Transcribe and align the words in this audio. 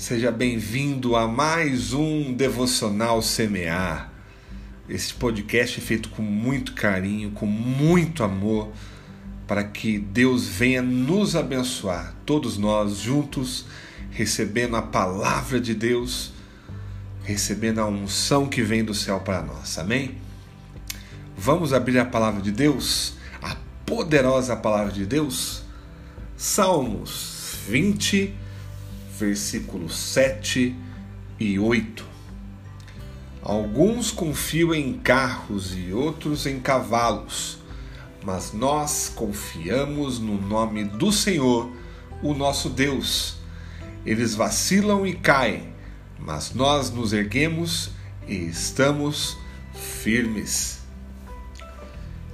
Seja 0.00 0.32
bem-vindo 0.32 1.14
a 1.14 1.28
mais 1.28 1.92
um 1.92 2.32
Devocional 2.32 3.20
Semear. 3.20 4.10
Este 4.88 5.12
podcast 5.12 5.78
é 5.78 5.82
feito 5.82 6.08
com 6.08 6.22
muito 6.22 6.72
carinho, 6.72 7.32
com 7.32 7.44
muito 7.44 8.24
amor, 8.24 8.72
para 9.46 9.62
que 9.62 9.98
Deus 9.98 10.46
venha 10.46 10.80
nos 10.80 11.36
abençoar, 11.36 12.14
todos 12.24 12.56
nós 12.56 12.96
juntos, 12.96 13.66
recebendo 14.10 14.74
a 14.74 14.80
palavra 14.80 15.60
de 15.60 15.74
Deus, 15.74 16.32
recebendo 17.22 17.80
a 17.80 17.86
unção 17.86 18.48
que 18.48 18.62
vem 18.62 18.82
do 18.82 18.94
céu 18.94 19.20
para 19.20 19.42
nós. 19.42 19.78
Amém? 19.78 20.16
Vamos 21.36 21.74
abrir 21.74 21.98
a 21.98 22.06
palavra 22.06 22.40
de 22.40 22.50
Deus, 22.50 23.16
a 23.42 23.54
poderosa 23.84 24.56
palavra 24.56 24.94
de 24.94 25.04
Deus. 25.04 25.62
Salmos 26.38 27.58
20 27.68 28.48
versículos 29.20 29.96
7 29.96 30.74
e 31.38 31.58
8. 31.58 32.04
Alguns 33.42 34.10
confiam 34.10 34.74
em 34.74 34.94
carros 34.94 35.74
e 35.76 35.92
outros 35.92 36.46
em 36.46 36.58
cavalos, 36.58 37.58
mas 38.24 38.52
nós 38.52 39.10
confiamos 39.14 40.18
no 40.18 40.40
nome 40.40 40.84
do 40.84 41.12
Senhor, 41.12 41.70
o 42.22 42.34
nosso 42.34 42.68
Deus. 42.68 43.36
Eles 44.04 44.34
vacilam 44.34 45.06
e 45.06 45.14
caem, 45.14 45.72
mas 46.18 46.54
nós 46.54 46.90
nos 46.90 47.12
erguemos 47.12 47.90
e 48.26 48.34
estamos 48.34 49.38
firmes. 49.74 50.80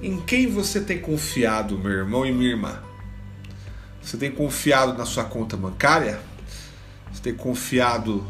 Em 0.01 0.19
quem 0.21 0.47
você 0.47 0.81
tem 0.81 0.99
confiado, 0.99 1.77
meu 1.77 1.91
irmão 1.91 2.25
e 2.25 2.31
minha 2.31 2.51
irmã? 2.51 2.79
Você 4.01 4.17
tem 4.17 4.31
confiado 4.31 4.97
na 4.97 5.05
sua 5.05 5.23
conta 5.23 5.57
bancária? 5.57 6.19
Tem 7.21 7.33
confiado 7.33 8.25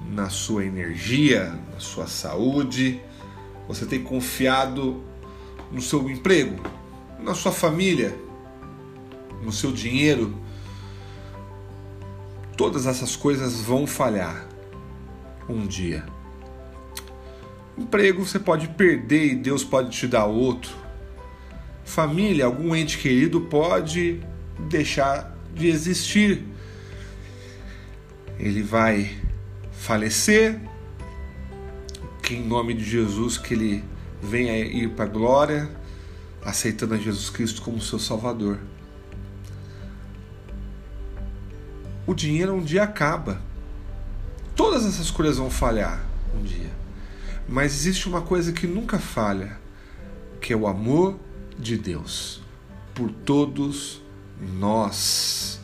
na 0.00 0.30
sua 0.30 0.64
energia, 0.64 1.58
na 1.72 1.80
sua 1.80 2.06
saúde, 2.06 3.00
você 3.66 3.84
tem 3.84 4.02
confiado 4.02 5.02
no 5.70 5.82
seu 5.82 6.08
emprego, 6.08 6.62
na 7.20 7.34
sua 7.34 7.52
família, 7.52 8.16
no 9.42 9.52
seu 9.52 9.72
dinheiro. 9.72 10.34
Todas 12.56 12.86
essas 12.86 13.14
coisas 13.16 13.60
vão 13.60 13.86
falhar 13.86 14.46
um 15.48 15.66
dia. 15.66 16.04
Emprego 17.76 18.24
você 18.24 18.38
pode 18.38 18.68
perder 18.68 19.32
e 19.32 19.36
Deus 19.36 19.62
pode 19.62 19.90
te 19.90 20.06
dar 20.06 20.24
outro. 20.24 20.74
Família, 21.84 22.46
algum 22.46 22.74
ente 22.74 22.98
querido 22.98 23.42
pode 23.42 24.20
deixar 24.68 25.36
de 25.54 25.68
existir 25.68 26.44
ele 28.38 28.62
vai 28.62 29.16
falecer, 29.72 30.60
que 32.22 32.34
em 32.34 32.46
nome 32.46 32.74
de 32.74 32.84
Jesus 32.84 33.36
que 33.36 33.54
ele 33.54 33.84
venha 34.22 34.56
ir 34.58 34.90
para 34.90 35.04
a 35.04 35.08
glória, 35.08 35.70
aceitando 36.44 36.94
a 36.94 36.98
Jesus 36.98 37.30
Cristo 37.30 37.62
como 37.62 37.80
seu 37.80 37.98
Salvador. 37.98 38.58
O 42.06 42.14
dinheiro 42.14 42.54
um 42.54 42.62
dia 42.62 42.84
acaba. 42.84 43.40
Todas 44.54 44.86
essas 44.86 45.10
coisas 45.10 45.36
vão 45.36 45.50
falhar 45.50 46.04
um 46.34 46.42
dia. 46.42 46.70
Mas 47.48 47.72
existe 47.74 48.08
uma 48.08 48.22
coisa 48.22 48.52
que 48.52 48.66
nunca 48.66 48.98
falha, 48.98 49.58
que 50.40 50.52
é 50.52 50.56
o 50.56 50.66
amor 50.66 51.18
de 51.58 51.76
Deus 51.76 52.40
por 52.94 53.10
todos 53.10 54.02
nós. 54.40 55.60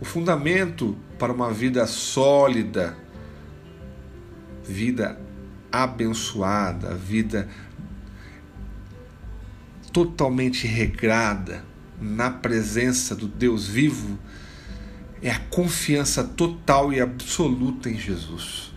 O 0.00 0.04
fundamento 0.04 0.96
para 1.18 1.32
uma 1.32 1.50
vida 1.52 1.86
sólida, 1.86 2.96
vida 4.64 5.18
abençoada, 5.70 6.94
vida 6.94 7.48
totalmente 9.92 10.66
regrada 10.66 11.64
na 12.00 12.30
presença 12.30 13.14
do 13.14 13.26
Deus 13.26 13.66
vivo, 13.66 14.18
é 15.22 15.30
a 15.30 15.38
confiança 15.38 16.22
total 16.22 16.92
e 16.92 17.00
absoluta 17.00 17.88
em 17.88 17.98
Jesus. 17.98 18.72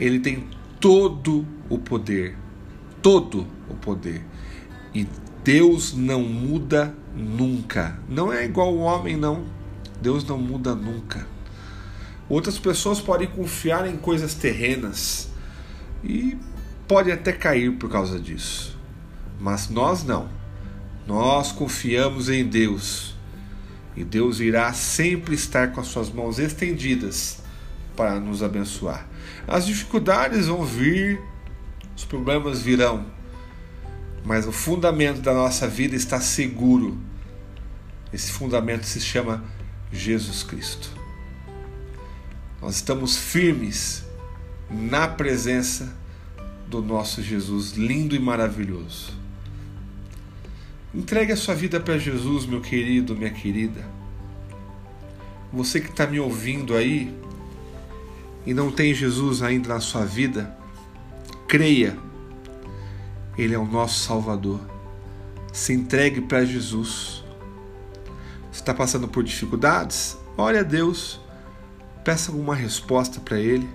Ele 0.00 0.18
tem 0.18 0.48
todo 0.80 1.46
o 1.68 1.78
poder, 1.78 2.36
todo 3.02 3.46
o 3.68 3.74
poder. 3.74 4.24
E 4.94 5.06
Deus 5.44 5.94
não 5.94 6.22
muda 6.22 6.94
nunca. 7.14 7.98
Não 8.08 8.32
é 8.32 8.44
igual 8.44 8.74
o 8.74 8.80
homem, 8.80 9.16
não. 9.16 9.44
Deus 10.00 10.24
não 10.24 10.38
muda 10.38 10.74
nunca. 10.74 11.26
Outras 12.28 12.58
pessoas 12.58 13.00
podem 13.00 13.28
confiar 13.28 13.86
em 13.88 13.96
coisas 13.96 14.34
terrenas 14.34 15.28
e 16.02 16.36
pode 16.88 17.10
até 17.10 17.32
cair 17.32 17.72
por 17.72 17.90
causa 17.90 18.18
disso. 18.18 18.76
Mas 19.38 19.68
nós 19.68 20.04
não. 20.04 20.28
Nós 21.06 21.52
confiamos 21.52 22.28
em 22.28 22.44
Deus. 22.44 23.14
E 23.96 24.04
Deus 24.04 24.40
irá 24.40 24.72
sempre 24.72 25.34
estar 25.34 25.72
com 25.72 25.80
as 25.80 25.86
suas 25.86 26.10
mãos 26.10 26.38
estendidas 26.38 27.38
para 27.96 28.20
nos 28.20 28.42
abençoar. 28.42 29.06
As 29.48 29.64
dificuldades 29.64 30.46
vão 30.46 30.64
vir, 30.64 31.20
os 31.96 32.04
problemas 32.04 32.60
virão, 32.60 33.06
mas 34.24 34.46
o 34.46 34.52
fundamento 34.52 35.22
da 35.22 35.32
nossa 35.32 35.66
vida 35.66 35.96
está 35.96 36.20
seguro. 36.20 36.98
Esse 38.12 38.30
fundamento 38.32 38.84
se 38.84 39.00
chama 39.00 39.42
Jesus 39.92 40.42
Cristo. 40.42 40.90
Nós 42.60 42.76
estamos 42.76 43.16
firmes 43.16 44.04
na 44.70 45.06
presença 45.06 45.94
do 46.66 46.82
nosso 46.82 47.22
Jesus 47.22 47.72
lindo 47.72 48.14
e 48.14 48.18
maravilhoso. 48.18 49.12
Entregue 50.94 51.32
a 51.32 51.36
sua 51.36 51.54
vida 51.54 51.78
para 51.78 51.98
Jesus, 51.98 52.46
meu 52.46 52.60
querido, 52.60 53.14
minha 53.14 53.30
querida. 53.30 53.84
Você 55.52 55.80
que 55.80 55.90
está 55.90 56.06
me 56.06 56.18
ouvindo 56.18 56.74
aí 56.74 57.14
e 58.44 58.54
não 58.54 58.70
tem 58.70 58.94
Jesus 58.94 59.42
ainda 59.42 59.68
na 59.68 59.80
sua 59.80 60.04
vida, 60.04 60.56
creia, 61.46 61.96
Ele 63.36 63.54
é 63.54 63.58
o 63.58 63.66
nosso 63.66 64.00
Salvador. 64.00 64.60
Se 65.52 65.72
entregue 65.72 66.20
para 66.22 66.44
Jesus 66.44 67.22
está 68.66 68.74
passando 68.74 69.06
por 69.06 69.22
dificuldades, 69.22 70.18
ore 70.36 70.58
a 70.58 70.64
Deus, 70.64 71.20
peça 72.02 72.32
alguma 72.32 72.52
resposta 72.52 73.20
para 73.20 73.38
Ele 73.38 73.70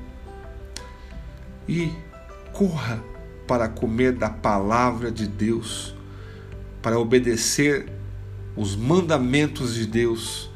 e 1.65 1.93
corra 2.51 3.01
para 3.47 3.69
comer 3.69 4.11
da 4.11 4.29
palavra 4.29 5.09
de 5.09 5.25
Deus, 5.25 5.95
para 6.81 6.99
obedecer 6.99 7.89
os 8.53 8.75
mandamentos 8.75 9.75
de 9.75 9.85
Deus, 9.85 10.51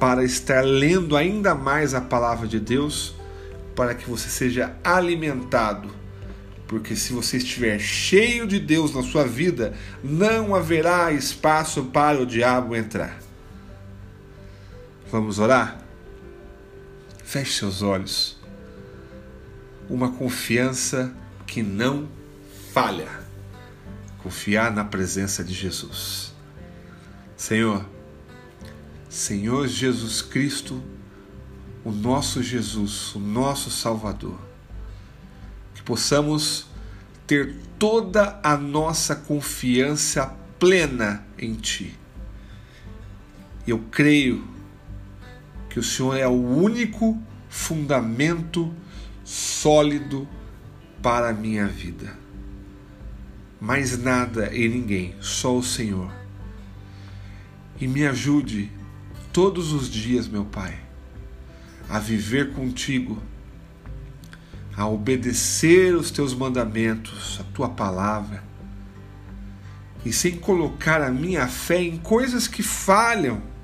para 0.00 0.24
estar 0.24 0.64
lendo 0.64 1.14
ainda 1.14 1.54
mais 1.54 1.92
a 1.92 2.00
palavra 2.00 2.48
de 2.48 2.58
Deus, 2.58 3.14
para 3.74 3.94
que 3.94 4.08
você 4.08 4.30
seja 4.30 4.74
alimentado. 4.82 5.90
Porque 6.66 6.96
se 6.96 7.12
você 7.12 7.36
estiver 7.36 7.78
cheio 7.78 8.46
de 8.46 8.58
Deus 8.58 8.94
na 8.94 9.02
sua 9.02 9.24
vida, 9.24 9.74
não 10.02 10.54
haverá 10.54 11.12
espaço 11.12 11.84
para 11.84 12.18
o 12.18 12.24
diabo 12.24 12.74
entrar. 12.74 13.25
Vamos 15.10 15.38
orar? 15.38 15.80
Feche 17.24 17.52
seus 17.52 17.80
olhos. 17.80 18.36
Uma 19.88 20.10
confiança 20.10 21.14
que 21.46 21.62
não 21.62 22.08
falha. 22.72 23.08
Confiar 24.18 24.72
na 24.72 24.84
presença 24.84 25.44
de 25.44 25.54
Jesus. 25.54 26.34
Senhor, 27.36 27.86
Senhor 29.08 29.68
Jesus 29.68 30.22
Cristo, 30.22 30.82
o 31.84 31.92
nosso 31.92 32.42
Jesus, 32.42 33.14
o 33.14 33.20
nosso 33.20 33.70
Salvador, 33.70 34.40
que 35.72 35.82
possamos 35.82 36.66
ter 37.28 37.54
toda 37.78 38.40
a 38.42 38.56
nossa 38.56 39.14
confiança 39.14 40.34
plena 40.58 41.24
em 41.38 41.54
Ti. 41.54 41.96
Eu 43.64 43.78
creio 43.90 44.55
que 45.76 45.80
o 45.80 45.82
Senhor 45.82 46.16
é 46.16 46.26
o 46.26 46.30
único 46.30 47.22
fundamento 47.50 48.74
sólido 49.22 50.26
para 51.02 51.28
a 51.28 51.32
minha 51.34 51.66
vida. 51.66 52.16
Mais 53.60 53.98
nada 53.98 54.50
e 54.54 54.66
ninguém, 54.70 55.14
só 55.20 55.54
o 55.54 55.62
Senhor. 55.62 56.10
E 57.78 57.86
me 57.86 58.06
ajude 58.06 58.72
todos 59.34 59.70
os 59.72 59.90
dias, 59.90 60.26
meu 60.26 60.46
Pai, 60.46 60.80
a 61.90 61.98
viver 61.98 62.54
contigo, 62.54 63.22
a 64.74 64.88
obedecer 64.88 65.94
os 65.94 66.10
teus 66.10 66.32
mandamentos, 66.32 67.38
a 67.38 67.44
tua 67.52 67.68
palavra, 67.68 68.42
e 70.06 70.10
sem 70.10 70.38
colocar 70.38 71.02
a 71.02 71.10
minha 71.10 71.46
fé 71.46 71.82
em 71.82 71.98
coisas 71.98 72.48
que 72.48 72.62
falham 72.62 73.55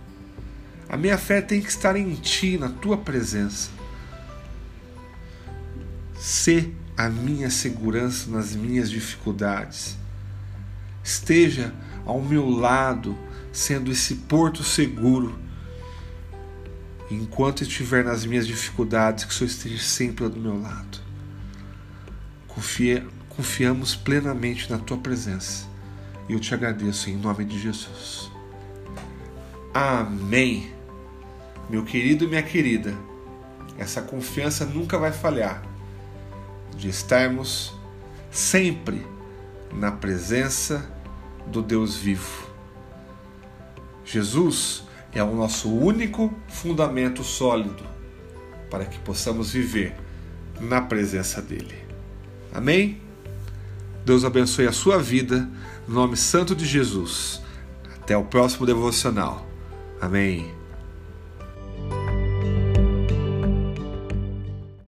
A 0.93 0.97
minha 0.99 1.17
fé 1.17 1.41
tem 1.41 1.63
que 1.63 1.71
estar 1.71 1.97
em 1.97 2.15
Ti, 2.17 2.59
na 2.59 2.69
Tua 2.69 2.99
presença. 2.99 3.71
Sê 6.15 6.71
a 6.95 7.09
minha 7.09 7.49
segurança 7.49 8.31
nas 8.31 8.55
minhas 8.55 8.91
dificuldades. 8.91 9.97
Esteja 11.03 11.73
ao 12.05 12.21
meu 12.21 12.47
lado, 12.47 13.17
sendo 13.51 13.91
esse 13.91 14.17
porto 14.17 14.63
seguro. 14.63 15.41
Enquanto 17.11 17.63
estiver 17.63 18.05
nas 18.05 18.27
minhas 18.27 18.47
dificuldades, 18.47 19.25
que 19.25 19.31
o 19.31 19.35
Senhor 19.35 19.49
esteja 19.49 19.83
sempre 19.83 20.29
do 20.29 20.39
meu 20.39 20.61
lado. 20.61 20.99
Confia, 22.47 23.07
confiamos 23.31 23.97
plenamente 23.97 24.71
na 24.71 24.77
tua 24.77 24.99
presença. 24.99 25.67
E 26.29 26.35
eu 26.35 26.39
te 26.39 26.53
agradeço 26.53 27.09
em 27.09 27.17
nome 27.17 27.47
de 27.47 27.59
Jesus. 27.59 28.31
Amém. 29.73 30.82
Meu 31.73 31.83
querido 31.83 32.27
e 32.27 32.29
minha 32.29 32.43
querida, 32.43 32.95
essa 33.79 34.03
confiança 34.03 34.67
nunca 34.67 34.99
vai 34.99 35.11
falhar 35.11 35.63
de 36.77 36.91
estarmos 36.91 37.73
sempre 38.31 39.07
na 39.73 39.91
presença 39.91 40.87
do 41.47 41.63
Deus 41.63 41.97
vivo. 41.97 42.47
Jesus 44.05 44.85
é 45.15 45.25
o 45.25 45.35
nosso 45.35 45.75
único 45.75 46.31
fundamento 46.47 47.25
sólido 47.25 47.83
para 48.71 48.85
que 48.85 48.99
possamos 48.99 49.51
viver 49.51 49.97
na 50.61 50.83
presença 50.83 51.41
dele. 51.41 51.79
Amém? 52.53 53.01
Deus 54.05 54.27
abençoe 54.27 54.67
a 54.67 54.73
sua 54.73 54.99
vida, 54.99 55.49
no 55.89 55.95
nome 55.95 56.19
santo 56.19 56.55
de 56.55 56.67
Jesus. 56.67 57.41
Até 57.97 58.15
o 58.15 58.25
próximo 58.25 58.67
devocional. 58.67 59.47
Amém. 59.99 60.62